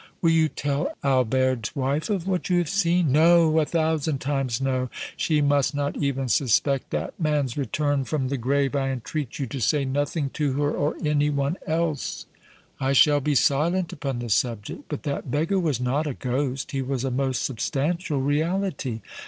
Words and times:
"Will 0.19 0.31
you 0.31 0.49
tell 0.49 0.97
Albert's 1.03 1.75
wife 1.75 2.09
of 2.09 2.27
what 2.27 2.49
you 2.49 2.57
have 2.57 2.69
seen?" 2.69 3.11
"No! 3.11 3.59
a 3.59 3.65
thousand 3.67 4.17
times 4.19 4.59
no! 4.59 4.89
She 5.15 5.41
must 5.41 5.75
not 5.75 5.95
even 5.95 6.27
suspect 6.27 6.89
that 6.89 7.13
man's 7.19 7.55
return 7.55 8.03
from 8.05 8.29
the 8.29 8.37
grave! 8.37 8.75
I 8.75 8.89
entreat 8.89 9.37
you 9.37 9.45
to 9.45 9.61
say 9.61 9.85
nothing 9.85 10.31
to 10.31 10.53
her 10.53 10.71
or 10.71 10.95
any 11.05 11.29
one 11.29 11.57
else!" 11.67 12.25
"I 12.79 12.93
shall 12.93 13.19
be 13.19 13.35
silent 13.35 13.93
upon 13.93 14.17
the 14.17 14.29
subject; 14.29 14.85
but 14.89 15.03
that 15.03 15.29
beggar 15.29 15.59
was 15.59 15.79
not 15.79 16.07
a 16.07 16.15
ghost; 16.15 16.71
he 16.71 16.81
was 16.81 17.03
a 17.03 17.11
most 17.11 17.43
substantial 17.43 18.21
reality. 18.21 19.01